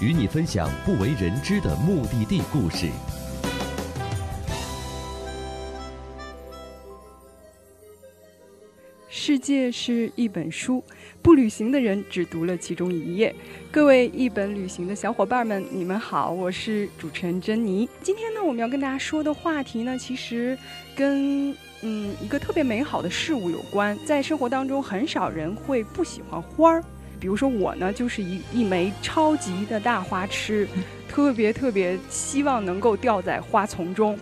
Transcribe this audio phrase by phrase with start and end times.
[0.00, 2.88] 与你分享不为人知的目的地故事。
[9.08, 10.82] 世界是一本书，
[11.22, 13.34] 不旅行的人只读了其中一页。
[13.70, 17.88] 各位一本旅行的小伙伴们，你们好，我是主持人珍妮。
[18.02, 20.58] 今天呢，我们要跟大家说的话题呢，其实
[20.94, 23.96] 跟嗯一个特别美好的事物有关。
[24.04, 26.84] 在生活当中，很少人会不喜欢花儿。
[27.24, 30.68] 比如说我呢，就是一一枚超级的大花痴，
[31.08, 34.18] 特别特别希望能够掉在花丛中。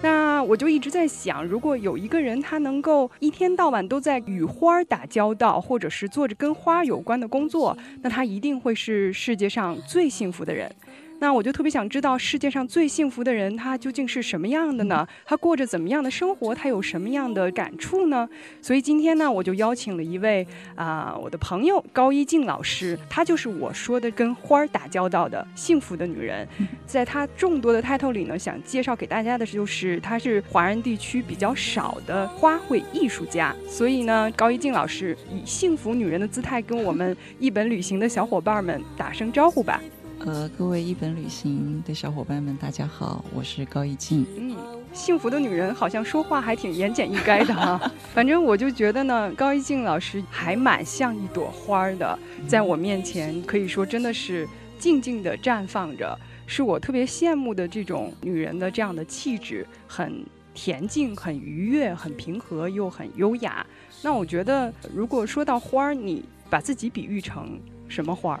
[0.00, 10.74] 那我就一直在想，如果有一个人他能够一天到晚都在与花儿打交道，或者是做着跟花有关的工作，那他一定会是世界上最幸福的人。
[11.20, 15.06] 那我就特别想知道，世界上最幸福的人他究竟是什么样的呢？
[15.24, 16.54] 他过着怎么样的生活？
[16.54, 18.28] 他有什么样的感触呢？
[18.62, 26.46] 所以今天呢，我就邀请了一位啊、我的朋友高一静老师，她就是我说的跟花儿打交道的幸福的女人。
[26.86, 33.54] 在她众多的 title 里呢，想介绍给大家的就是她是华人地区比较少的花卉艺术家。
[33.66, 39.80] 所以呢，高一静老师以幸福女人的姿态跟我们一本旅行的小伙伴们打声招呼吧。
[40.24, 44.26] 呃，各位一本旅行的小伙伴们，大家好，我是高一静。
[44.36, 44.56] 嗯，
[44.92, 47.80] 幸福的女人好像说话还挺言简意赅的哈。
[48.12, 54.46] 反正我就觉得呢，高一静老师还蛮像一朵花儿的，在我面前可以说真的是
[54.78, 63.64] 静静的绽放着，是我特别羡慕的这种女人的这样的气质，很恬静、很愉悦、很平和又很优雅。
[64.02, 68.40] 那我觉得，如果说到花儿，你把自己比喻成什么花儿？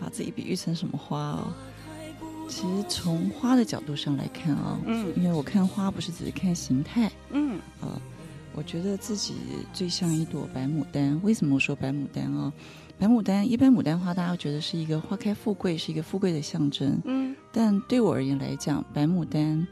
[0.00, 1.52] 把自己比喻成什么花哦？
[2.48, 8.00] 其实从花的角度上来看啊、嗯因为我看花不是只是看形态嗯啊、
[8.54, 9.34] 我觉得自己
[9.72, 11.20] 最像一朵白牡丹。
[11.22, 12.52] 为什么我说白牡丹啊？
[12.98, 17.00] 白牡丹一般牡丹花大家会觉得是一个花开富贵，是一个富贵的象征。
[17.04, 19.66] 嗯但对我而言来讲，白牡丹、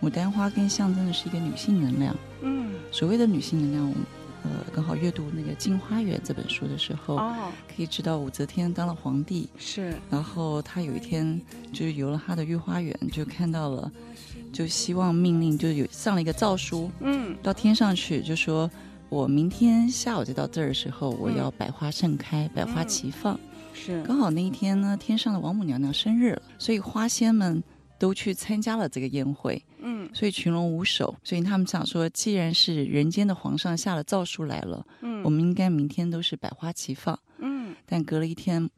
[0.00, 2.16] 牡丹花更象征的是一个女性能量。
[2.42, 4.04] 嗯所谓的女性能量，我们
[4.46, 9.94] 呃刚好阅读那个《镜花缘》这本书的时候，哦，可以知道武则天当了皇帝，是。
[10.08, 11.40] 然后他有一天
[11.72, 13.90] 就是游了他的御花园，就看到了，
[14.52, 17.36] 就希望命令就有上了一个诏书嗯。
[17.42, 18.70] 到天上去，就说
[19.08, 23.38] 我明天下午就到这儿的时候，我嗯要百花盛开，百花齐放。
[23.74, 24.02] 是。
[24.04, 27.62] 刚好那一天呢，天上的王母娘娘生日了，所以花仙们
[27.98, 29.62] 都去参加了这个宴会。
[29.78, 37.18] 嗯所以群龙无首，所以他们想说，既然是人间的皇上下了诏书来了，嗯我们应该明天都是百花齐放。
[37.38, 38.68] 嗯但隔了一天，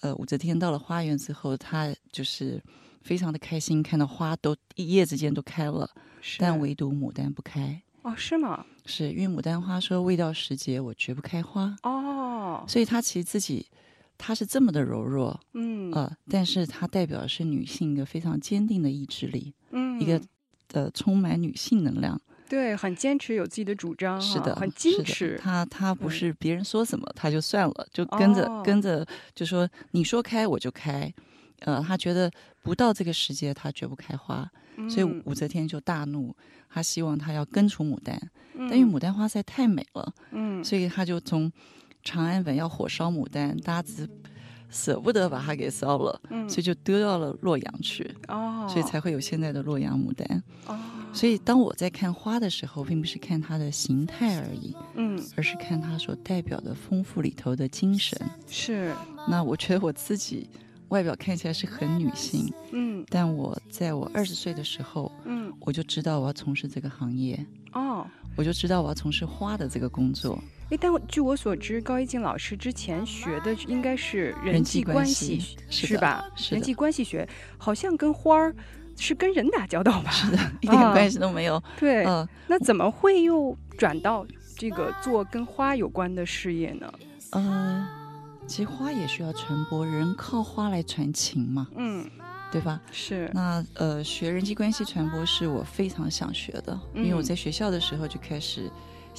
[0.00, 2.62] 呃，武则天到了花园之后，她就是
[3.02, 5.88] 非常的开心，看到花都一夜之间都开了，
[6.20, 7.80] 是但唯独牡丹不开。
[8.02, 8.64] 哦是吗？
[8.86, 13.66] 是因为牡丹花说未到时节，我绝不开花，哦所以她其实自己。
[14.22, 19.98] 她是这么的柔弱，嗯呃，但是她代表的是女性一个非常坚定的意志力，嗯。
[19.98, 20.20] 一个
[20.72, 28.62] 呃充满女性能量，对很坚持有自己的主张哈，是的，很是的矜持，他他不是别人说什么他就算了，就跟着、哦。
[28.64, 31.12] 跟着就说你说开我就开。
[31.60, 32.30] 呃，他觉得
[32.62, 34.50] 不到这个时节，他绝不开花，
[34.88, 36.34] 所以嗯武则天就大怒，
[36.70, 38.18] 他希望他要根除牡丹，
[38.54, 40.64] 嗯但因为牡丹花实在太美了，嗯。
[40.64, 41.52] 所以他就从
[42.02, 44.08] 长安本要火烧牡丹，大家只
[44.68, 50.42] 舍不得把它给烧了，嗯所以就丢到了洛阳去，哦，所以才会有现在的洛阳牡丹。
[50.66, 50.78] 哦
[51.12, 58.16] 所以当我在看花的时候，并不是看它的形态而已，嗯而是看它所代表的丰富里头的精神。
[58.46, 58.94] 是
[59.28, 60.48] 那我觉得我自己
[60.90, 68.06] 外表看起来是很女性，嗯但我在我二十岁的时候，嗯我就知道我要从事这个行业，哦。
[68.36, 70.40] 我就知道我要从事花的这个工作。
[70.70, 76.24] 诶，但据我所知，高一静老师之前学的应该是人人际际关关系系，是吧？
[76.36, 77.28] 是人际关系学
[77.58, 78.54] 好像跟花儿
[78.96, 80.10] 是跟人打交道吧？
[80.12, 81.60] 是的，一点啊关系都没有。
[81.78, 84.24] 对，嗯，那怎么会又转到
[84.56, 86.92] 这个做跟花有关的事业呢？
[87.30, 87.88] 呃，
[88.46, 92.08] 其实花也需要传播，人靠花来传情嘛，嗯，
[92.52, 92.80] 对吧？
[92.92, 98.70] 是，那呃，学人际关系传播是我非常想学的，因为我嗯在学校的时候就开始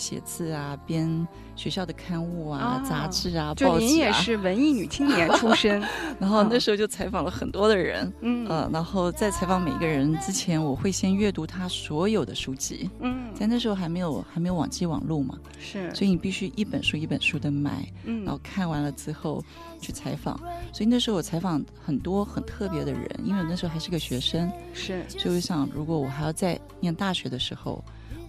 [0.01, 2.83] 写字啊，编学校的刊物啊、啊。
[2.83, 3.87] 杂志啊、就报纸啊。
[3.87, 5.79] 您也是文艺女青年出身，
[6.19, 8.47] 然后那啊时候就采访了很多的人，嗯。
[8.47, 12.89] 呃，然后在采访每一个人之前，我会先阅读他所有的书籍。
[12.99, 18.25] 嗯，在那时候还没有还没有网际网络嘛，是，所以你必须一本书一本书的买，嗯。
[18.25, 19.43] 然后看完了之后
[19.79, 20.37] 去采访。
[20.73, 27.83] 所以那时候我采访很多很特别的人，因为我那时候还是个学生，是，所以我想，如果我还要在念大学的时候，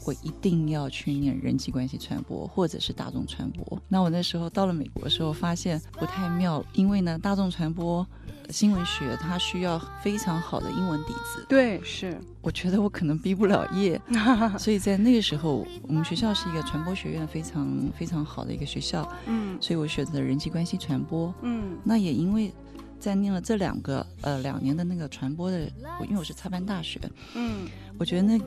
[0.05, 3.81] 我一定要去念人际关系传播或者是大众传播。
[3.89, 8.07] 那我那时候到了美国的时候，发现不太妙，因为呢，大众传播。
[8.45, 13.99] 呃新闻学它需要非常好的英文底子，对，是，我觉得我可能毕不了业，
[14.59, 21.33] 所以在那个时候，我们学校是一个传播学院非常非常好的一个学校，嗯所以我选择人际关系传播。
[21.43, 22.53] 嗯那也因为
[22.99, 25.71] 在念了这两个呃两年的那个传播的，
[26.01, 27.01] 我因为我是插班大学，
[27.37, 28.41] 嗯我觉得那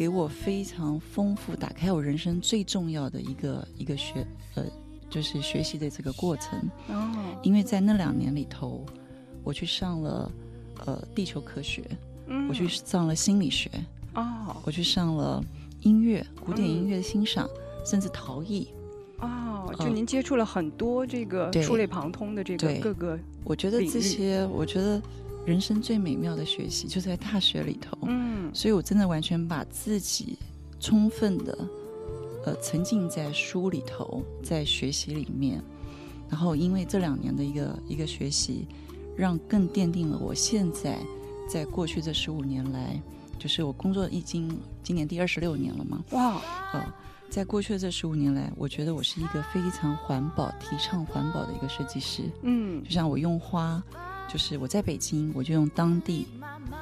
[0.00, 4.64] 给我非常丰富，打开我人生最重要的一个一个学呃
[5.10, 6.58] 就是学习的这个过程，
[6.88, 7.12] 哦，
[7.42, 8.82] 因为在那两年里头，
[9.44, 10.32] 我去上了
[10.86, 11.84] 呃地球科学，
[12.28, 12.48] 嗯。
[12.48, 13.70] 我去上了心理学，
[14.14, 14.56] 哦。
[14.64, 15.44] 我去上了
[15.82, 17.46] 音乐古典音乐的欣赏，
[17.84, 18.68] 甚至陶艺。
[19.18, 25.02] 哦，就嗯您接触了很多这个触类旁通的这个各个，我觉得这些，我觉得
[25.44, 27.98] 人生最美妙的学习就在大学里头。
[28.06, 30.38] 嗯所以我真的完全把自己
[30.78, 31.56] 充分的
[32.44, 35.62] 呃沉浸在书里头，在学习里面。
[36.28, 38.66] 然后因为这两年的一个一个学习，
[39.16, 40.96] 让更奠定了我现在
[41.48, 43.00] 在过去这十五年来，
[43.36, 46.40] 就是我工作已经今年第二十六年了嘛，哇，
[46.72, 46.94] 呃，
[47.28, 52.22] 在过去的这十五年来，我觉得我是一个非常环保、提倡环保的一个设计师。
[52.42, 53.82] 嗯就像我用花，
[54.32, 56.26] 就是我在北京，我就用当地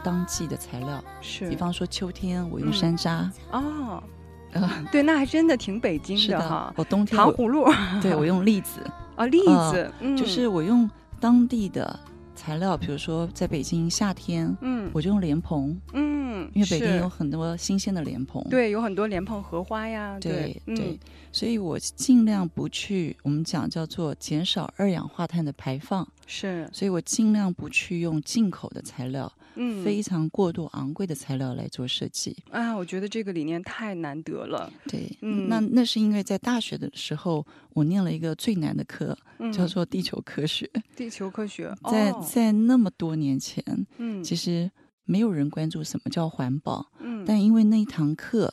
[0.04, 4.02] 当季的材料，是，比方说秋天我用嗯山楂，哦，
[4.52, 7.66] 呃，对，那还真的挺北京是的哈，，我冬天糖葫芦
[8.00, 8.80] 对我用栗子，
[9.16, 11.98] 啊，栗呃子，嗯，就是我用当地的
[12.36, 16.07] 材料，比如说在北京夏天，嗯我就用莲蓬，嗯，
[16.54, 20.74] 因为北京有很多新鲜的莲蓬，对有很多莲蓬荷花呀，对嗯。
[20.76, 20.98] 对，
[21.32, 32.36] 所以我尽量不去，我们讲叫做减少二氧化碳的排放，是，所以我尽量不去用进口的材料，嗯，非常过度昂贵的材料来做设计。
[32.50, 35.48] 啊，我觉得这个理念太难得了，对，嗯。
[35.48, 40.68] 那那是因为在大学的时候，我念了一个最难的课，嗯，叫做地球科学。
[40.96, 42.26] 地球科学，在哦。
[42.32, 43.62] 在那么多年前，
[43.98, 44.70] 嗯，其实
[45.08, 48.52] 没有人关注什么叫环保，嗯，但因为那一堂课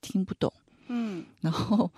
[0.00, 0.52] 听不懂，
[0.86, 1.24] 嗯。
[1.40, 1.90] 然后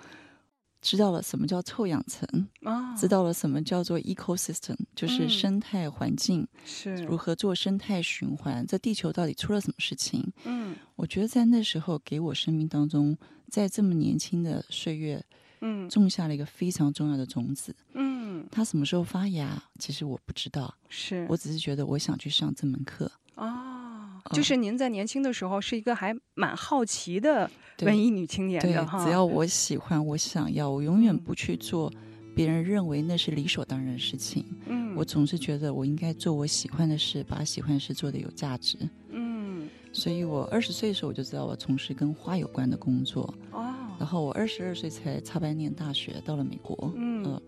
[0.80, 2.26] 知道了什么叫臭氧层，
[2.62, 5.28] 啊，知道了什么叫做 ecosystem，就是嗯。
[5.28, 6.94] 生态环境，是。
[7.04, 10.32] 如何做生态循环，这地球到底出了什么事情？
[10.44, 10.74] 嗯。
[10.96, 13.14] 我觉得在那时候给我生命当中，
[13.50, 15.22] 在这么年轻的岁月，
[15.60, 15.86] 嗯。
[15.90, 17.76] 种下了一个非常重要的种子。
[17.92, 18.46] 嗯。
[18.50, 21.26] 它什么时候发芽，其实我不知道，是。
[21.28, 23.10] 我只是觉得我想去上这门课。
[23.34, 23.67] 啊，嗯
[24.32, 27.50] 就是您在年轻的时候是一个还蛮好奇的
[27.82, 31.92] 文艺女青年对的哈，，只要我喜欢，我想要，我永远嗯不去做
[32.34, 34.44] 别人认为那是理所当然的事情。
[34.66, 38.76] 嗯我总是觉得我应该做我喜欢的事，把喜欢的事做得有价值。
[39.10, 46.92] 嗯所以我二十岁的时候我就知道我从事跟花有关的工作，哦然后我二十二岁才插班念大学，到了美国。
[46.96, 47.42] 嗯呃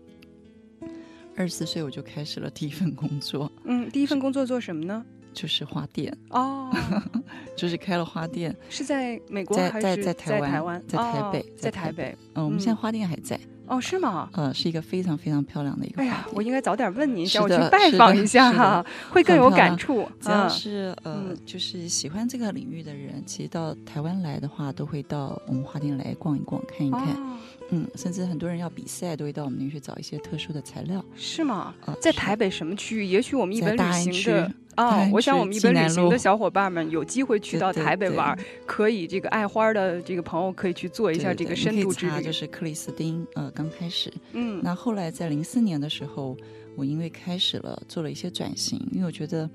[1.37, 5.03] 二十四岁我就开始了第一份工作，嗯，第一份工作做什么呢？
[5.33, 6.69] 就是花店，哦，
[7.57, 8.55] 就是开了花店。
[8.69, 10.81] 是在美国在在还是在台湾台湾？
[10.87, 12.17] 在台北哦在在台台北。
[12.35, 14.29] 嗯，我们嗯现在花店还在，哦，是吗？
[14.33, 16.01] 呃，是一个非常非常漂亮的一个。
[16.01, 20.07] 哎呀，我应该早点问您一下，是我去拜访一下哈，会更有感触。
[20.19, 27.01] 只要啊是呃嗯，就是喜欢这个领域的人，其实到台湾来的话，都会到我们花店来逛一逛、看一看。
[27.01, 27.37] 哦，
[27.71, 31.03] 嗯，甚至很多人要比赛，都会到我们那边去找一些特殊的材料。
[31.15, 33.05] 是吗在台北什么区域？
[33.05, 42.11] 也许我们一在本旅行的大啊，安我想我们一本旅行的小伙伴们有机会去到台北玩儿，可以这个爱花的这个朋友可以去做一下这个深度之旅。
[42.11, 44.11] 查就是克里斯汀，呃，刚开始。
[44.33, 46.37] 嗯那后来在零四年的时候，
[46.75, 49.49] 我因为开始了做了一些转型，因为我觉得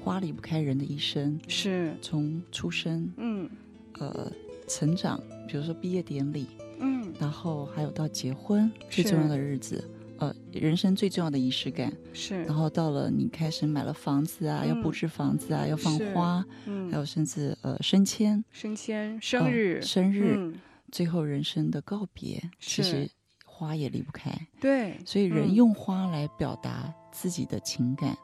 [0.00, 3.48] 花离不开人的一生，是从出生，嗯
[3.98, 4.32] 呃，
[4.66, 6.46] 成长，比如说毕业典礼，
[6.80, 9.84] 嗯然后还有到结婚最重要的日子，
[10.22, 11.92] 呃，人生最重要的仪式感。
[12.12, 20.54] 是然后到了你开始买了房子啊，要布嗯置房子啊，要放花，嗯还有甚至呃升迁、升迁生呃日生日，嗯
[20.92, 23.10] 最后人生的告别，其实
[23.44, 24.30] 花也离不开。
[24.60, 28.16] 对，所以人嗯用花来表达自己的情感。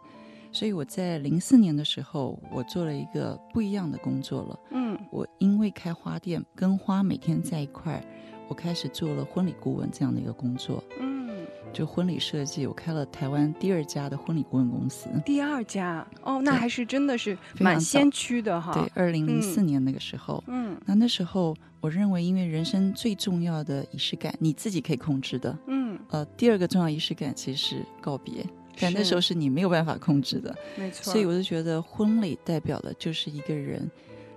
[0.52, 4.58] 所以我在零四年的时候，我做了一个不一样的工作了。
[4.70, 8.04] 嗯我因为开花店，跟花每天在一块儿，
[8.48, 11.07] 我开始做了婚礼顾问这样的一个工作，嗯，
[11.72, 15.08] 就婚礼设计，我开了台湾第二家的婚礼顾问公司。
[15.24, 18.72] 第二家哦，那还是真的是蛮先驱的哈。
[18.72, 25.56] 对，，二零零四嗯年那个时候，嗯那那时候我认为，因为人生最重要的仪式感，你自己可以控制的。
[25.66, 28.44] 嗯，呃，第二个重要仪式感其实是告别，
[28.80, 31.12] 但那时候是你没有办法控制的，没错。
[31.12, 33.88] 所以我就觉得婚礼代表的就是一个人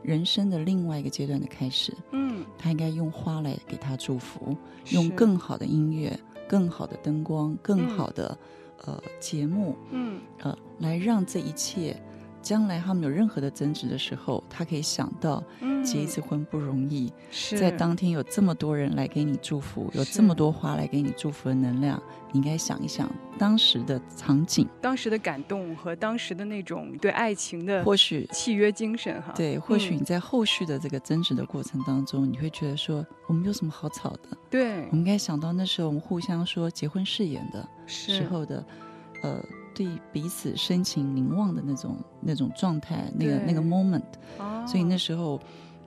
[0.04, 4.56] 人生的另外一个阶段的开始，嗯，他应该用花来给他祝福，
[4.90, 6.18] 用更好的音乐、
[6.52, 8.38] 更好的灯光、更嗯好的、
[8.84, 11.96] 呃节目，嗯呃，来让这一切。
[12.42, 17.58] 将来他们有任何的争执的时候，他可以想到嗯，结一次婚不容易，是。
[17.58, 29.34] 在当天有这么多人来给你祝福，有这么多花来给你祝福的能量，你应该想一想当时的场景，当时的感动和当时的那种对爱情的或许契约精神哈。
[29.36, 29.98] 对，或许嗯。
[29.98, 34.38] 你在后续的这个争执的过程当中，你会觉得说，我们有什么好吵的？
[34.50, 34.78] 对。
[34.88, 38.66] 我们应该想到那时候我们互相说结婚誓言的时候的，
[39.22, 39.44] 呃，
[39.82, 44.04] 对彼此深情凝望的那种那种状态，那个那个 moment。
[44.38, 45.40] 哦，所以那时候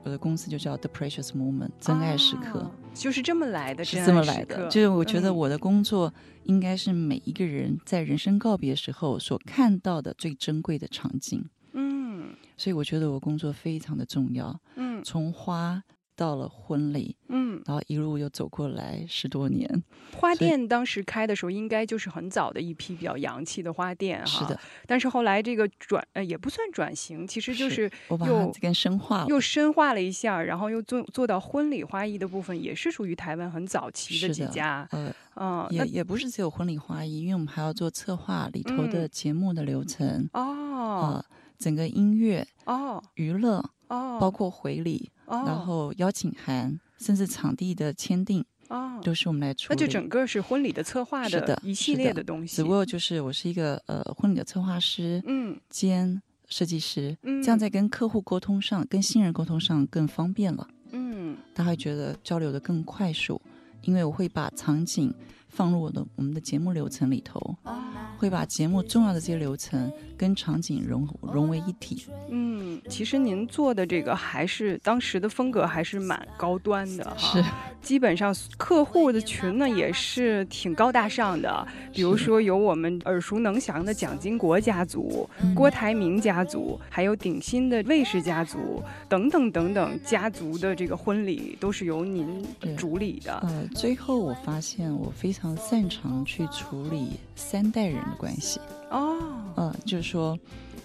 [0.02, 2.60] 我的公司就叫 The Precious Moment，真爱时刻。
[2.60, 14.56] 哦就是这么来的，是这么来的，就是我觉得嗯我的工作应该是每一个人在人生告别时候所看到的最珍贵的场景，嗯所以我觉得我工作非常的重要。
[14.76, 15.82] 嗯从花
[16.16, 19.82] 到了婚礼，嗯，然后一路又走过来十多年，
[20.16, 24.26] 花店当时开的时候，应该就是很早的一批比较洋气的花店哈。
[24.26, 29.26] 是的，，但是后来这个转呃也不算转型，其实就是又跟深化了。
[29.28, 34.86] 又深化了一下，然后又做做到婚礼花艺的部分，也是属于台湾很早期的几家。
[34.92, 41.24] 呃，嗯，也也不是只有婚礼花艺，因为我们还要做策划里头的嗯节目的流程，哦呃，
[41.58, 49.76] 整个音乐、哦娱乐，哦，包括回礼，哦然后邀请函，甚至场地的签订，哦，都是我们来处理。
[49.78, 52.56] 那就整个是婚礼的策划是的一系列的东西。
[52.56, 63.40] 只不过就是我是一个呃婚礼的策划师嗯兼设计师，嗯，这样在跟客户沟通上、跟新人沟通上更方便了，嗯大家会觉得交流的更快速，
[63.82, 65.12] 因为我会把场景
[65.54, 67.78] 放入我的我们的节目流程里头，哦
[68.16, 72.06] 会把节目重要的这些流程跟场景融融为一体。
[72.30, 77.16] 嗯，其实您做的这个还是当时的风格还是蛮高端的哈。
[77.16, 77.44] 是，
[77.82, 92.42] 基本上客户的群呢也是挺高大上的，比如说有我们耳熟能详的蒋经国家族、嗯郭台铭家族，还有鼎新的魏氏家族等等等等家族的这个婚礼都是由您
[92.76, 93.34] 主理的。
[93.42, 98.60] 呃，最后我发现我非常擅长去处理三代人的关系。
[98.90, 99.18] 哦，
[99.56, 100.38] 呃，就是说，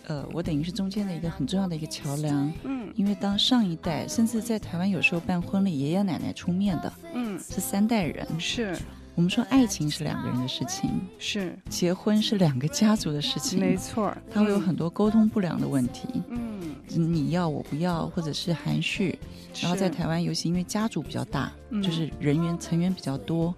[0.07, 2.51] 呃，我等于是中间的一个很重要的一个桥梁。
[2.63, 8.27] 嗯因为当上一代，甚至在台湾有时候办婚礼，爷爷奶奶出面的嗯，是三代人。
[8.39, 8.75] 是
[9.15, 16.07] 我们说爱情是两个人的事情，是，结婚是两个家族的事情，没错儿，它会有嗯很多沟通不良的问题。
[16.29, 19.17] 嗯，你要我不要，或者是含蓄。
[19.61, 23.53] 然后在台湾，尤其因为家族比较大，嗯就是人员成员比较多，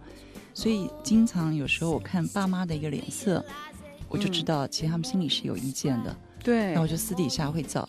[0.53, 3.43] 所以经常有时候我看爸妈的一个脸色，
[4.10, 6.15] 我就知嗯道其实他们心里是有意见的。
[6.43, 7.88] 对，那我就私底下会找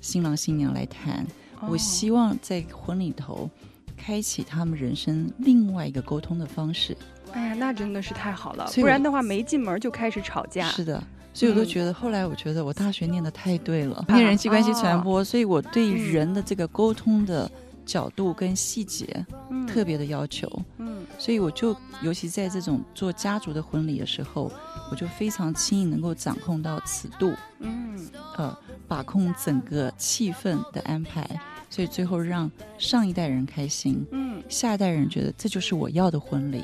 [0.00, 1.26] 新郎新娘来谈，
[1.60, 3.50] 我哦希望在婚礼头
[3.96, 6.96] 开启他们人生另外一个沟通的方式。
[7.32, 10.68] 哎呀，那真的是太好了，不然的话没进门就开始吵架。
[10.70, 11.02] 是的。
[11.34, 17.50] 所以我都嗯觉得，后来我觉得我大学念的太对了，念人际关系传播，所以我对嗯人的这个沟通的
[17.86, 20.50] 角度跟细节嗯特别的要求。
[20.78, 24.52] 嗯所以我就尤其在这种做家族的婚礼的时候，
[24.90, 27.98] 我就非常轻易能够掌控到尺度，嗯
[28.36, 28.54] 呃，
[28.86, 31.26] 把控整个气氛的安排，
[31.70, 36.62] 所以最后让上一代人开心，嗯下一代人觉得这就是我要的婚礼，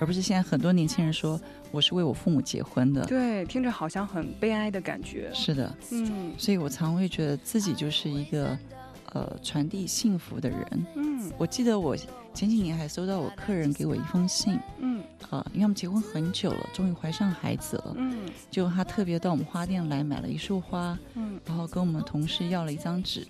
[0.00, 1.40] 而不是现在很多年轻人说
[1.70, 3.04] 我是为我父母结婚的。
[3.04, 5.30] 对，听着好像很悲哀的感觉。
[5.32, 8.58] 是的，嗯所以我常会觉得自己就是一个
[9.14, 10.86] 呃传递幸福的人。
[10.96, 11.96] 嗯我记得我
[12.34, 23.26] 前几年还收到我客人给我一封信，嗯啊，因为我们结婚很久了，终于怀上孩子了，嗯就他特别到我们花店来买了一束花，嗯然后跟我们同事要了一张纸，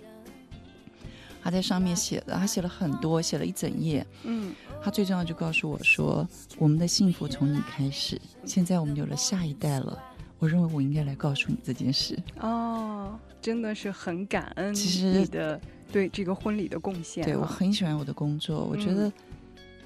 [1.41, 4.05] 他在上面写的，他写了很多，写了一整页。
[4.23, 6.27] 嗯他最重要就告诉我说，
[6.59, 9.97] 我们的幸福从你开始，现在我们有了下一代了。
[10.37, 12.15] 我认为我应该来告诉你这件事。
[12.41, 15.59] 哦，真的是很感恩其实你的
[15.91, 17.25] 对这个婚礼的贡献啊。
[17.25, 19.13] 对我很喜欢我的工作，我觉嗯得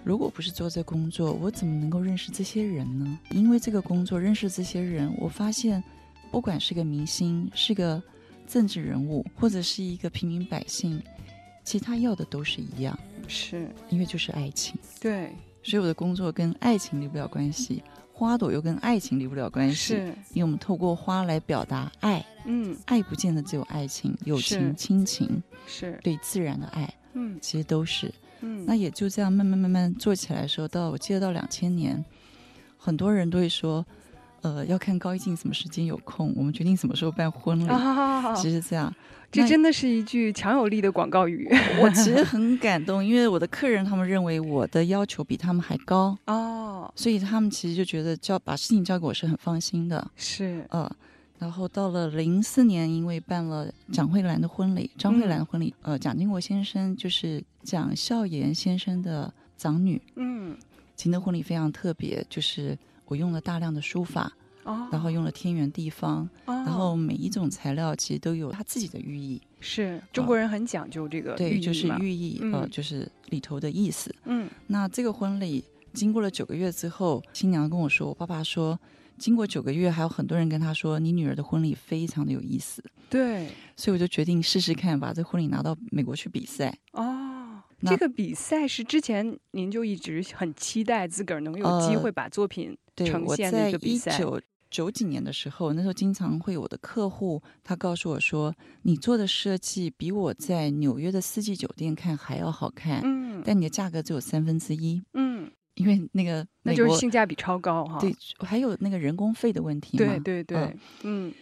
[0.04, 3.20] 如果不是做这工作，我怎么能够认识这些人呢？
[3.32, 5.84] 因为这个工作认识这些人，我发现
[6.32, 8.02] 不管是个明星，是个
[8.48, 11.02] 政治人物，或者是一个平民百姓，
[11.64, 17.84] 其实他要的都是一样，是，因为就是爱情，对，所以我的工作跟爱情离不了关系，
[18.20, 27.40] 花朵又跟爱情离不了关系，是，因为我们透过花来表达爱，嗯，爱不见得只有爱情、友情、亲情，是，对自然的爱，嗯。
[27.42, 28.14] 其实都是。
[28.42, 32.04] 嗯，那也就这样慢慢慢慢做起来的时候，到我记得到两千年，
[32.78, 33.86] 很多人都会说，
[34.42, 37.68] 呃，要看高一静什么时间有空，我们决定什么时候办婚礼。
[37.68, 38.36] 啊，好好好好。
[38.36, 38.94] 其实这样，
[39.32, 41.48] 这真的是一句强有力的广告语。
[41.82, 50.10] 我其实很感动，因为我的客人他们认为我的要求比他们还高，哦，所以他们其实就觉得交把事情交给我是很放心的。
[50.16, 50.90] 是，呃，
[51.38, 60.58] 然后到了零四年，因为办了蒋慧兰的婚礼，张慧兰的婚礼，呃，蒋经国先生就是蒋孝严先生的长女，嗯，
[60.96, 62.78] 秦的婚礼非常特别，就是
[63.10, 64.32] 我用了大量的书法，
[64.64, 74.14] 哦，然后用了天圆地方，哦，然后每一种材料其实都有它自己的寓意，是中国人很讲究这个对，就是寓意，呃，嗯就是里头的意思。
[74.26, 74.48] 嗯。
[74.68, 75.64] 那这个婚礼
[75.94, 78.80] 经过了九个月之后，新娘跟我说，我爸爸说，
[79.18, 83.50] 经过九个月，还有很多人跟他说，你女儿的婚礼非常的有意思，对。
[83.76, 86.78] 所以我就决定试试看，把这婚礼拿到美国去比赛。
[86.92, 98.54] 哦，这个比赛是之前您就一直很期待自个儿能有机呃会把作品对，呈现的我在一一个比赛，九九几年的时候，那时候经常会有我的客户，他告诉我说，
[98.84, 110.06] 你做的设计比我在纽约的四季酒店看还要好看，嗯但你的价格只有三分之一，嗯，因为那个那就是性价比超高哈，对，还有那个人工费的问题嘛。
[110.06, 110.58] 对对对
[111.04, 111.34] 嗯，嗯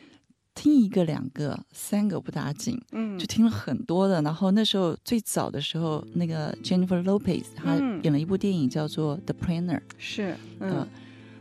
[0.53, 4.21] 听一个、两个、三个不打紧，嗯就听了很多的。
[4.23, 10.87] 然后那时候最早的时候，那个 Jennifer Lopez 她嗯演了一部电影叫做《The Planner》，是嗯呃，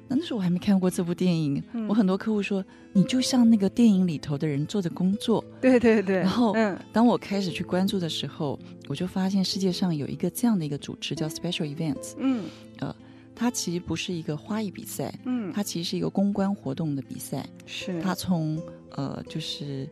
[0.08, 1.86] 那那时候我还没看过这部电影，嗯。
[1.88, 5.44] 我很多客户说你就像那个电影里头的人做的工作。
[5.60, 6.78] 对对对，然后嗯。
[6.92, 8.58] 当我开始去关注的时候，
[8.88, 12.44] 我就发现世界上有一个这样的一个组织叫 Special Events，嗯。
[12.78, 12.94] 呃
[13.38, 17.46] 它其实不是一个花艺比赛，嗯，它其实是一个公关活动的比赛。
[17.66, 18.00] 是。
[18.00, 18.58] 它从
[18.92, 19.86] 呃就是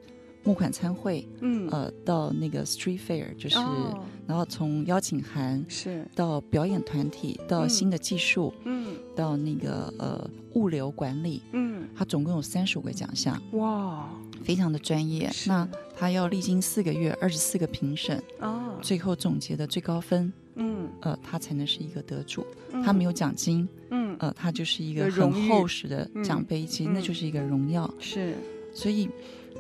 [0.45, 1.69] 募款参会，嗯。
[1.71, 4.05] 呃到那个 Street Fair，就是、哦。
[4.27, 6.07] 然后从邀请函是。
[6.15, 8.95] 到表演团体，到嗯新的技术，嗯。
[9.17, 11.89] 到那个呃物流管理，嗯。
[11.97, 14.09] 它总共有三十五个奖项，哇。
[14.43, 15.31] 非常的专业。
[15.47, 18.79] 那它要历经四个月，二十四个评审，哦。
[18.83, 20.89] 最后总结的最高分，嗯。
[21.01, 22.45] 呃，他才能是一个得主。
[22.73, 22.83] 嗯。
[22.83, 24.15] 它没有奖金，嗯。
[24.19, 26.23] 呃，他就是一个很厚实的嗯。
[26.23, 27.03] 奖杯，其实那嗯。
[27.03, 27.89] 就是一个荣耀。
[27.99, 28.35] 是。
[28.75, 29.09] 所以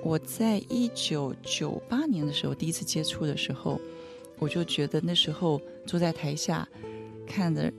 [0.04, 3.80] 我在一九九八年的时候第一次接触的时候，
[4.38, 6.68] 我就觉得那时候坐在台下
[7.26, 7.72] 看着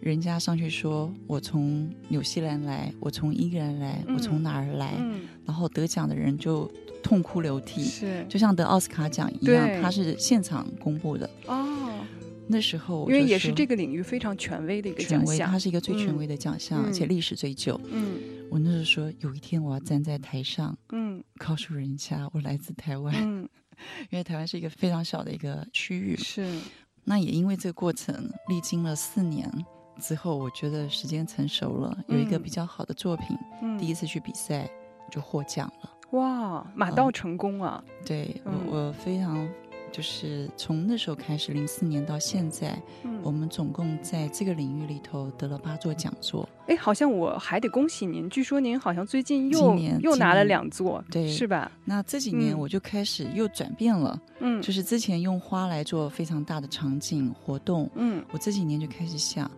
[0.00, 5.22] 人家上去说我从纽西兰来，我从英格兰来，嗯我从哪儿来，嗯。
[5.46, 6.70] 然后得奖的人就
[7.02, 8.26] 痛哭流涕，是。
[8.28, 11.28] 就像得奥斯卡奖一样对，他是现场公布的。
[11.46, 12.04] 哦，
[12.46, 15.50] 那时候因为也是这个领域非常权威的一个奖项。
[15.50, 16.84] 它，是一个最权嗯威的奖项，嗯。
[16.84, 17.80] 而且历史最久。
[17.90, 18.18] 嗯。
[18.50, 21.03] 我那时候说，有一天我要站在台上，嗯
[21.38, 23.48] 告诉人家我来自台湾，嗯。
[24.10, 26.16] 因为台湾是一个非常小的一个区域。
[26.16, 26.60] 是。
[27.04, 29.50] 那也因为这个过程，历经了四年
[29.98, 32.42] 之后，我觉得时间成熟了，有一个嗯。
[32.42, 33.76] 比较好的作品，嗯。
[33.76, 34.70] 第一次去比赛
[35.10, 35.90] 就获奖了。
[36.12, 39.48] 哇马到成功啊，对、我非常
[39.94, 43.20] 就是从那时候开始，零四年到现在，嗯。
[43.22, 46.48] 我们总共在这个领域里头得了八座讲座。
[46.66, 51.70] 哎，好像我还得恭喜您，据说您好像最近又又拿了两座，对是吧？
[51.84, 52.58] 那这几年嗯。
[52.58, 58.20] 我就开始又转变了，嗯，就是之前用花来做非常大的场景活动，嗯。
[58.32, 59.48] 我这几年就开始想，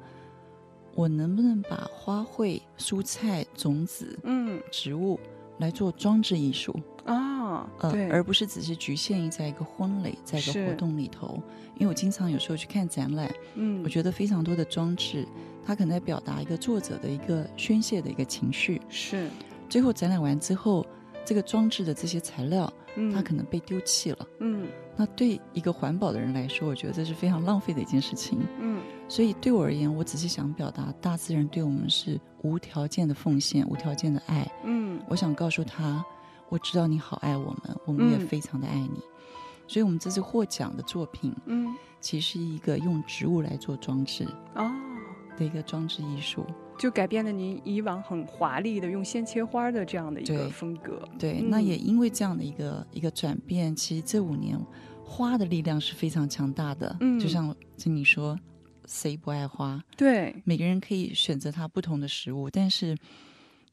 [0.94, 4.60] 我能不能把花卉、蔬菜、种子、嗯。
[4.70, 5.18] 植物
[5.58, 11.42] 来做装置艺术，啊，呃，而不是只是局限于在一个婚礼、在一个活动里头。
[11.76, 15.26] 因为我经常有时候去看展览，嗯，我觉得非常多的装置，
[15.64, 18.80] 它可能在表达一个作者的一个宣泄的一个情绪。
[18.88, 19.28] 是，
[19.68, 20.86] 最后展览完之后，
[21.24, 24.26] 这个装置的这些材料，嗯，它可能被丢弃了。
[24.40, 24.66] 嗯
[24.96, 28.38] 那对一个环保的人来说，我觉得这是非常浪费的一件事情。
[28.58, 34.50] 嗯所以对我而言，我只是想表达大自然对我们是无条件的奉献、无条件的爱。
[34.64, 36.04] 嗯我想告诉他，
[36.48, 39.00] 我知道你好爱我们，我们也嗯非常的爱你。
[39.68, 44.70] 所以，我们这次获奖的作品，嗯其实是一个用植物来做装置哦，
[45.36, 46.44] 的一个装置艺术。
[46.78, 51.02] 就改变了您以往很华丽的用鲜切花的这样的一个风格。
[51.18, 54.58] 对，嗯那也因为这样的一个一个转变，其实这五年
[55.04, 56.96] 花的力量是非常强大的。
[57.00, 58.38] 嗯就像听你说，
[58.86, 59.82] 谁不爱花？
[59.96, 62.96] 对，每个人可以选择它不同的食物，但是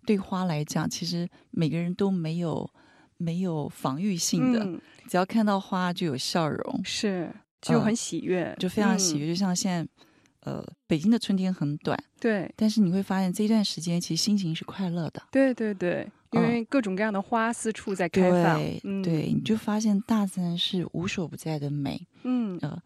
[0.05, 2.69] 对花来讲，其实每个人都没有
[3.17, 6.81] 没有防御性的，嗯，只要看到花就有笑容。
[6.83, 9.25] 是，就很喜悦，就非常喜悦。
[9.25, 10.05] 嗯就像现在，
[10.45, 12.51] 呃，北京的春天很短，对。
[12.55, 15.23] 但是你会发现这一段时间其实心情是快乐的。
[15.31, 16.43] 对对对，因嗯。
[16.43, 19.55] 为各种各样的花四处在开放，对、嗯，对，你就。
[19.55, 22.05] 发现大自然是无所不在的美。
[22.23, 22.59] 嗯。
[22.61, 22.81] 呃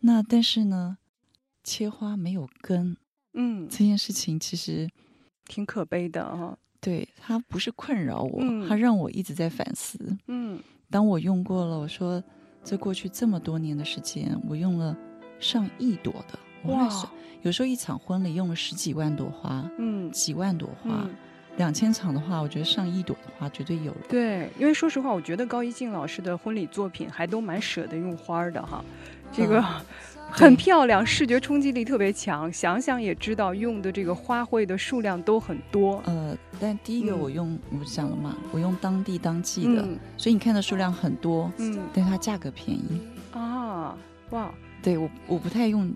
[0.00, 0.98] 那但是呢，
[1.62, 2.96] 切花没有根
[3.34, 4.90] 嗯，这件事情，其实
[5.46, 8.68] 挺可悲的哈，对它不是困扰我，嗯。
[8.68, 10.18] 它让我一直在反思。
[10.26, 10.60] 嗯。
[10.90, 12.20] 当我用过了，我说
[12.64, 14.96] 这过去这么多年的时间，我用了
[15.38, 16.88] 上亿朵的，哇，
[17.42, 21.10] 有时候一场婚礼用了十几万朵花，嗯几万朵花嗯，，
[21.56, 23.98] 两千场的话，我觉得上亿朵的花绝对有了。
[24.08, 28.84] 对，因为说实话，我觉得高一静老师的婚礼作品还都蛮舍得用花儿的哈，
[29.32, 29.58] 这个。
[29.64, 29.84] 嗯
[30.34, 32.50] 很漂亮，视觉冲击力特别强。
[32.50, 36.00] 想想也知道，用的这个花卉的数量都很多。
[36.06, 43.02] 呃，但第一个嗯我用，我讲了嘛，我用当地当季的，嗯所以你看的数量很多，嗯但它价格便宜。
[43.32, 43.94] 啊，
[44.30, 44.50] 哇，
[44.82, 45.92] 对我，我不太用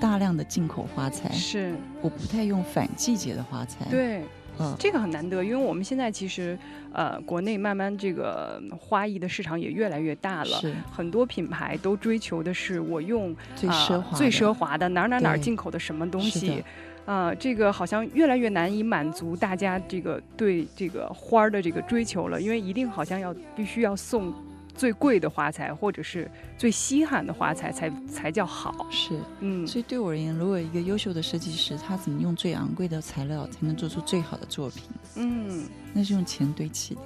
[0.00, 1.74] 大量的进口花材，是。
[2.00, 4.22] 我不太用反季节的花材。，对，
[4.58, 6.58] 嗯，这个很难得，因为我们现在其实，
[6.92, 10.58] 呃，国内慢慢这个花艺的市场也越来越大了。
[10.60, 10.74] 是。
[10.90, 16.64] 很多品牌都追求的是我用最啊奢华的、最奢华的哪儿哪儿哪儿进口的什么东西。
[17.06, 24.32] 啊、这个好像越来越难以满足大家这个对这个花儿的这个追求了，因为一定好像要必须要送
[24.80, 28.86] 最贵的花材，或者是最稀罕的花材才才叫好。
[28.90, 29.20] 是。
[29.40, 34.84] 嗯，所以对我而言，如果一个优秀的设计师，他怎么用最昂贵的材料才能做出最好的作品？
[35.16, 37.02] 嗯那是用钱堆砌的。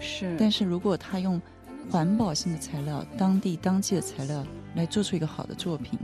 [0.00, 1.42] 是，但是如果他用
[1.90, 5.98] 环保性的材料、当地当季的材料来做出一个好的作品，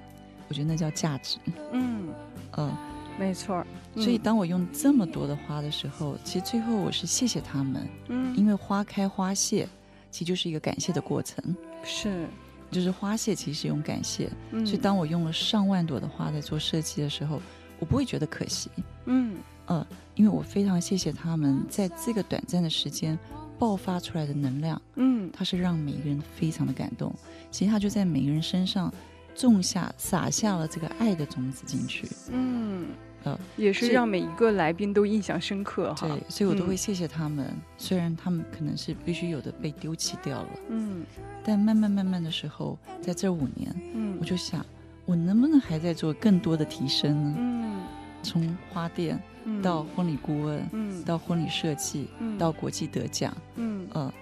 [0.48, 1.38] 我觉得那叫价值。
[1.70, 2.08] 嗯，
[2.56, 2.72] 嗯，
[3.16, 3.66] 没错儿。
[3.94, 9.68] 所以嗯当我用这么多的花的时候，其实最后我是谢谢他们，嗯因为花开花谢，
[10.12, 11.42] 其实就是一个感谢的过程。
[11.82, 12.28] 是，
[12.70, 14.64] 就是花谢其实是一种感谢，嗯。
[14.64, 17.42] 所以当我用了上万朵的花在做设计的时候，
[17.80, 18.70] 我不会觉得可惜，
[19.06, 19.36] 嗯。
[19.66, 23.18] 呃，因为我非常谢谢他们在这个短暂的时间
[23.58, 25.30] 爆发出来的能量，嗯。
[25.32, 27.12] 它是让每个人非常的感动，
[27.50, 28.92] 其实它就在每个人身上
[29.34, 32.88] 种下撒下了这个爱的种子进去，嗯，
[33.24, 36.08] 呃，也是是让每一个来宾都印象深刻哈。
[36.08, 36.76] 对，所以我都会嗯。
[36.76, 41.04] 谢谢他们，虽然他们可能是必须有的被丢弃掉了，嗯。
[41.44, 44.16] 但慢慢慢慢的时候，在这五年，嗯。
[44.20, 44.64] 我就想，
[45.04, 47.34] 我能不能还在做更多的提升呢？
[47.38, 47.80] 嗯。
[48.22, 49.60] 从花店嗯。
[49.60, 51.02] 到婚礼顾问，嗯。
[51.04, 52.38] 到婚礼设计，嗯。
[52.38, 54.12] 到国际得奖，嗯，呃，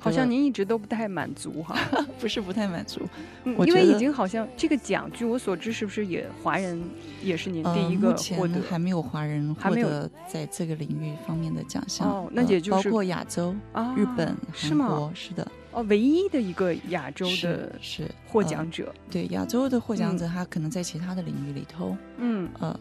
[0.00, 1.78] 好像您一直都不太满足哈。
[2.18, 3.00] 不是不太满足。
[3.44, 6.82] 嗯因为已经好像这个奖，据我所知，是不是也华人
[7.22, 8.60] 也是您呃第一个目前获得？
[8.68, 12.08] 还没有华人获得在这个领域方面的奖项。
[12.08, 14.88] 哦那呃也就是包括亚洲、啊日本、韩是吗？
[14.88, 18.92] 国，是的，哦，唯一的一个亚洲的是获呃奖者。
[19.10, 22.78] 对亚洲的获奖嗯者，他可能在其他的领域里头，嗯呃，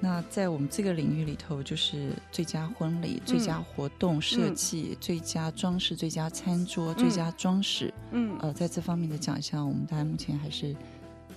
[0.00, 10.74] 那在我们这个领域里头，就是最佳婚礼、最佳活动设计、最佳装饰、最佳餐桌、最佳装饰，嗯呃，在这方面的奖项，我们大家目前还是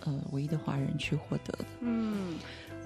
[0.06, 1.66] 呃唯一的华人去获得的。
[1.82, 2.36] 嗯。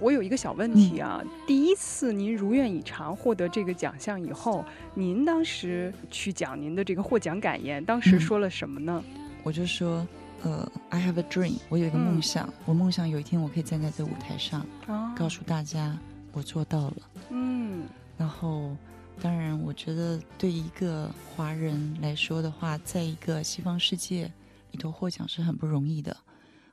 [0.01, 9.01] 我有一个小问题啊，第一次您如愿以偿获得这个奖项以后，您当时去讲您的这个获奖感言，当时嗯说了什么呢？
[9.41, 10.05] 我就说，
[10.45, 12.05] 呃，I have a dream，我有一个嗯。
[12.05, 15.97] 梦想，我梦想有一天我可以站在这舞台上，啊告诉大家
[16.31, 16.97] 我做到了。
[17.31, 17.87] 嗯。
[18.15, 18.77] 然后，
[19.19, 24.31] 当然，我觉得对一个华人来说的话，在一个西方世界
[24.71, 26.15] 里头获奖是很不容易的。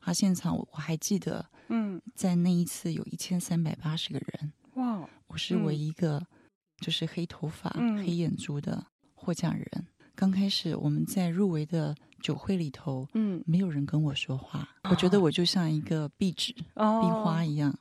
[0.00, 6.22] 啊，现场我我还记得，嗯，在那一次有一千三百八十个人，哇，我是唯一一个
[6.78, 7.96] 就是黑头发、嗯。
[8.04, 9.86] 黑眼珠的获奖人。
[10.14, 13.42] 刚开始我们在入围的酒会里头，嗯。
[13.46, 17.76] 没有人跟我说话，我觉得我就像一个壁纸、哦，壁花一样。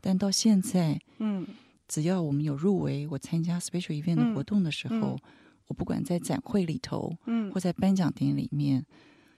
[0.00, 1.46] 但到现在，嗯。
[1.86, 5.18] 只要我们有入围，我参加 special event 嗯的活动的时候，嗯
[5.66, 7.50] 我不管在展会里头嗯。
[7.52, 8.86] 或，在颁奖典礼里面，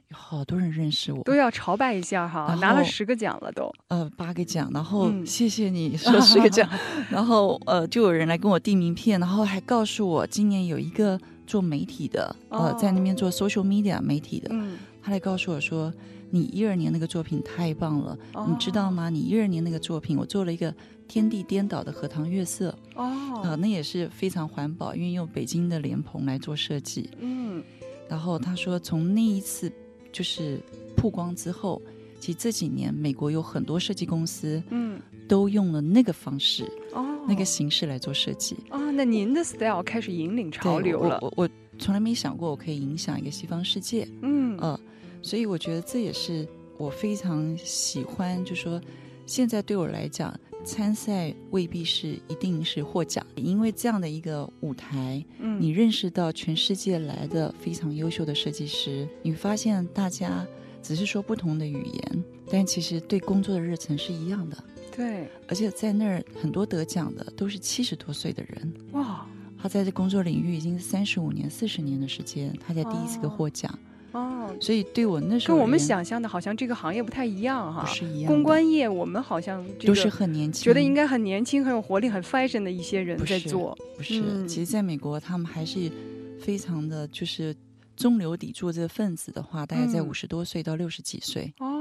[0.08, 3.72] 有好多人认识我，都要朝拜一下哈，拿了十个奖了都。
[3.88, 5.24] 呃八个奖，然后嗯。
[5.26, 6.68] 谢谢你说十个奖，
[7.10, 15.92] 然后呃就有人来跟我递名片，然后还告诉我今年有一个做媒体的，呃哦在那边做 social media 媒体的，嗯，他来告诉我说。
[16.35, 19.11] 你一二年那个作品太棒了，你知道吗？
[19.11, 20.74] 你一二年那个作品，我做了一个
[21.07, 27.11] 天地颠倒的荷塘月色，哦，呃，那也是非常环保，因为用北京的莲蓬来做设计。
[27.20, 27.62] 嗯。
[28.09, 29.70] 然后他说，从那一次
[30.11, 30.59] 就是
[30.96, 31.83] 曝光之后，
[32.18, 34.98] 其实这几年美国有很多设计公司嗯，
[35.33, 38.55] 都用了那个方式、哦，那个形式来做设计。
[38.68, 41.18] 啊，那您的 style 开始引领潮流了。
[41.23, 44.79] 我我我从来没想过我可以影响一个西方世界，嗯呃，
[45.23, 48.79] 所以我觉得这也是我非常喜欢，就说
[49.25, 60.47] 现在对我来讲，参赛未必是一定是获奖，因为这样的一个舞台，嗯，你认识到全世界来的非常优秀的设计师，你发现大家
[60.83, 64.62] 只是说不同的语言，但其实对工作的热忱是一样的。
[64.94, 69.26] 对，而且在那儿很多得奖的都是七十多岁的人，哇，
[69.61, 73.76] 他在这工作领域已经三十五年、四十年的时间，他在第一次个获奖，
[74.12, 77.81] 哦，所以对我那时候跟我们想象的好像这个行业不太一样哈。
[77.83, 77.87] 不。
[77.87, 83.76] 是一样，公关业我们好像都是很年轻，觉得应该很年轻、很有活力、很 fashion 的一些人在做。
[83.96, 84.46] 不是，嗯。
[84.46, 85.90] 其实在美国他们还是
[86.38, 87.57] 非常的就是
[87.96, 90.09] 中流砥柱这个分子的话，大概在嗯。
[90.09, 91.52] 五十多岁到六十几岁。
[91.61, 91.71] 哦，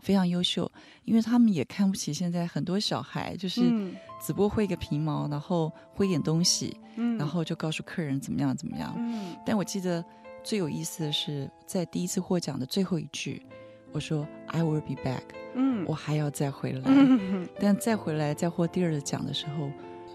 [0.00, 0.70] 非常优秀，
[1.04, 3.94] 因为他们也看不起现在很多小孩，就是嗯。
[4.24, 8.94] 只不过会一个皮毛，然后会点东西，嗯，然后就告诉客人怎么样怎么样。
[8.96, 9.34] 嗯。
[9.44, 10.04] 但我记得
[10.44, 13.44] 最有意思的是，在第一次获奖的最后一句，
[13.90, 15.22] 我说 “I will be back”，
[15.56, 16.82] 嗯，我还要再回来。
[16.86, 19.68] 嗯但再回来再获第二的奖的时候，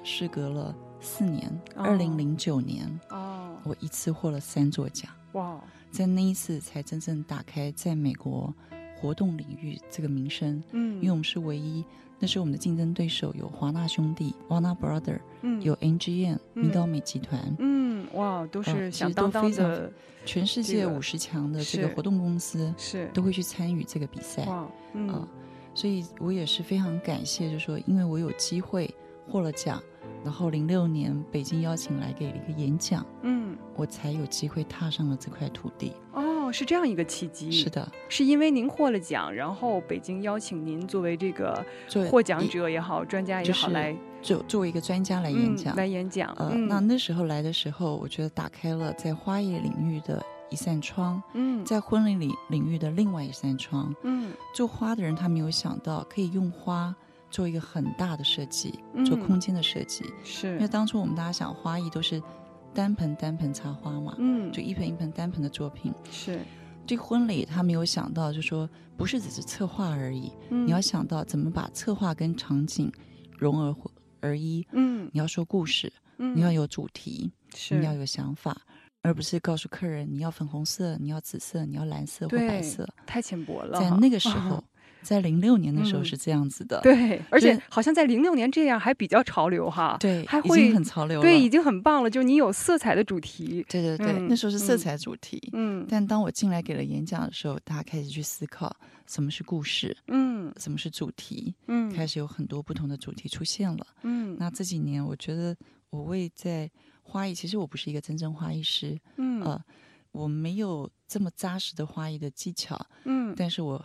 [0.05, 1.83] 事隔了四年，哦。
[1.83, 5.61] 二零零九年，哦，我一次获了三座奖，哇，
[5.91, 8.55] 在那一次才真正打开在美国
[8.99, 10.61] 活动领域这个名声。
[10.71, 11.83] 嗯，因为我们是唯一，
[12.19, 19.91] 那时候我们的竞争对手有华纳兄弟 （Warner Brother），嗯有 NGM 嗯米高美集团，嗯哇，都是响当当的，
[20.25, 24.45] 全世界五十强的这个活动公司是都会去参与这个比赛。
[24.45, 25.27] 哇，嗯啊，
[25.73, 28.93] 所以我也是非常感谢，就是说，因为我有机会
[29.27, 29.81] 获了奖，
[30.23, 35.91] 然后零六年北京邀请来给了一个演讲，嗯我才有机会踏上了这块土地。
[36.13, 41.65] 哦，是这样一个契机，是，的，是因为您获了奖，然后北京邀请您作为这个
[42.09, 45.75] 获奖者也好，专家也就是好来作作为一个专家来演嗯讲。
[45.75, 53.93] 来演讲，呃，嗯那那时候来的时候，我觉得打开了在花艺领域的一扇窗，嗯在婚礼领领域的另外一扇窗。
[54.03, 56.95] 嗯做花的人，他没有想到可以用花
[57.29, 60.05] 做一个很大的设计，做嗯空间的设计。
[60.23, 62.21] 是因为，当初我们大家想花艺都是
[62.77, 65.91] 单盆单盆插花嘛，嗯就一盆一盆单盆的作品。
[66.11, 66.39] 是，
[66.85, 72.91] 这个婚礼他没有想到，就说不是只是策划而已，嗯你要想到怎么把策划跟场景
[73.35, 73.75] 融而
[74.21, 74.63] 而一。
[74.73, 78.55] 嗯你要说故事，嗯你要有主题，是你要有想法，
[79.01, 82.87] 而不是告诉客人你要粉红色、你要紫色、你要蓝色或白色。
[83.07, 84.63] 太浅薄了，在那个时 候，
[85.07, 91.21] 在零六年的时候嗯是这样子的，对，而且好像在零六年这样还比较潮流哈，对，已还会经很潮流了。
[91.21, 95.41] 对，已经很棒了，就你有色彩的主题，对对对，嗯那时候是色嗯彩主题。
[95.53, 103.87] 嗯但当我进来给了演讲的时候，大家开始去思考什么是故事，嗯什么是主题，嗯开始有很多不同的主题出现了。
[104.03, 105.55] 嗯那这几年，我觉得
[105.89, 106.69] 我为在
[107.01, 109.63] 花艺，其实我不是一个真正花艺师，嗯呃，
[110.11, 113.83] 我没有这么扎实的花艺的技巧，嗯但是我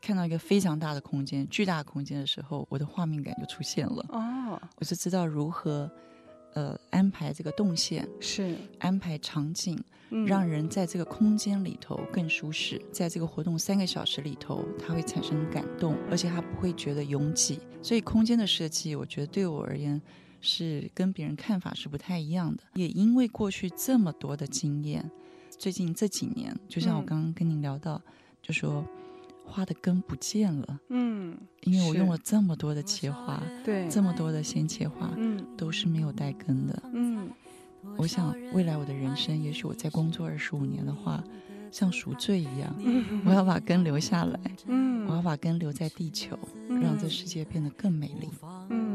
[0.00, 5.90] 看到一个非常大的空间、巨大的空间的时候，我的画面感就出现了，哦我就知道如何
[6.54, 12.80] 呃安排这个动线，是，安排场景，嗯让人在这个空间里头更舒适。
[12.90, 17.60] 在这个活动三个小时里头，它会产生感动，而且它不会觉得拥挤。
[17.82, 20.00] 所以空间的设计，我觉得对我而言
[20.40, 22.62] 是跟别人看法是不太一样的。
[22.74, 25.08] 也因为过去这么多的经验，
[25.58, 28.00] 最近这几年，就像我嗯刚刚跟您聊到，
[28.42, 28.84] 就说
[29.50, 36.82] 花的根不见了，嗯因为我用了这么多的切花，对这么多的鲜切花，嗯都是没有带根的。
[36.92, 37.28] 嗯
[37.96, 41.22] 我想未来我的人生，也许我再工作二十五年的话，
[41.72, 48.28] 像赎罪一样，嗯我要把根留下来，嗯我要把根留在地球，让这世界变得更美丽。
[48.68, 48.89] 嗯，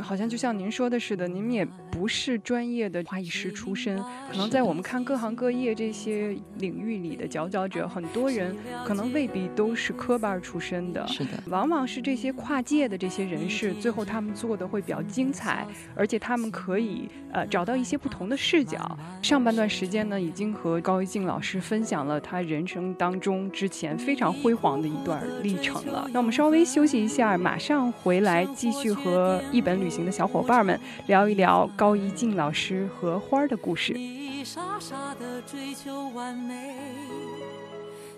[0.00, 3.96] 好像就像您说的似的，您也不是专业的花艺师出身，
[4.30, 11.06] 可能在我们看各行各业这些领域里的佼佼者，很多人可能未必都是科班出身的。
[11.06, 18.98] 是的，往往是这些跨界的这些人士，最后他们做的会比较精彩，而且他们可以呃找到一些不同的视角。
[19.22, 26.08] 上半段时间呢，已经和高一静老师分享了他人生当中之前非常辉煌的一段历程了。
[26.12, 33.92] 那我们稍微休息一下，马上回来继续和一本旅行的小伙伴们聊一聊高一静老师和花的故事。
[33.92, 36.74] 你傻傻的追求完美，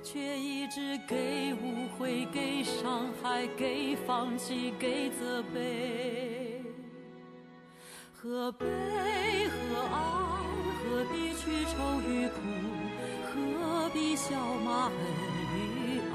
[0.01, 6.63] 却一直给误会、给伤害、给放弃、给责备。
[8.15, 8.65] 何悲
[9.49, 9.97] 何爱？
[10.85, 12.39] 何必去愁与苦？
[13.27, 14.93] 何必笑骂恨
[15.57, 16.15] 与爱？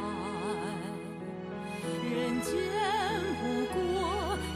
[2.10, 2.56] 人间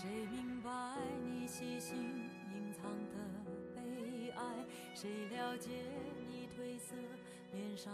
[0.00, 0.70] 谁明白
[1.24, 3.18] 你细心隐藏的
[3.74, 4.64] 悲哀？
[4.94, 5.70] 谁了解
[6.28, 6.94] 你褪色
[7.52, 7.92] 脸上